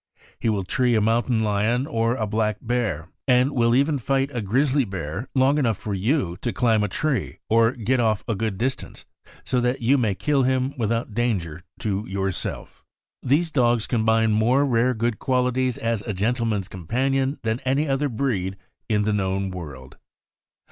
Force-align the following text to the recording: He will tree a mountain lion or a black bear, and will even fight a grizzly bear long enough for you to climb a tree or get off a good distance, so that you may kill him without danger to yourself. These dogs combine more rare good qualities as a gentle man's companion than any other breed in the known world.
He 0.39 0.49
will 0.49 0.63
tree 0.63 0.95
a 0.95 0.99
mountain 0.99 1.43
lion 1.43 1.85
or 1.85 2.15
a 2.15 2.25
black 2.25 2.57
bear, 2.59 3.09
and 3.27 3.51
will 3.51 3.75
even 3.75 3.99
fight 3.99 4.31
a 4.33 4.41
grizzly 4.41 4.83
bear 4.83 5.27
long 5.35 5.59
enough 5.59 5.77
for 5.77 5.93
you 5.93 6.37
to 6.41 6.51
climb 6.51 6.81
a 6.83 6.87
tree 6.87 7.37
or 7.51 7.73
get 7.73 7.99
off 7.99 8.23
a 8.27 8.33
good 8.33 8.57
distance, 8.57 9.05
so 9.43 9.61
that 9.61 9.79
you 9.81 9.99
may 9.99 10.15
kill 10.15 10.41
him 10.41 10.73
without 10.75 11.13
danger 11.13 11.61
to 11.81 12.03
yourself. 12.07 12.83
These 13.21 13.51
dogs 13.51 13.85
combine 13.85 14.31
more 14.31 14.65
rare 14.65 14.95
good 14.95 15.19
qualities 15.19 15.77
as 15.77 16.01
a 16.01 16.15
gentle 16.15 16.47
man's 16.47 16.67
companion 16.67 17.37
than 17.43 17.59
any 17.59 17.87
other 17.87 18.09
breed 18.09 18.57
in 18.89 19.03
the 19.03 19.13
known 19.13 19.51
world. 19.51 19.97